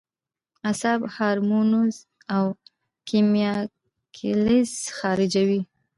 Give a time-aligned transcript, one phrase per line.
[0.69, 1.95] اعصاب هارمونز
[2.35, 2.45] او
[3.07, 5.61] کېميکلز خارجوي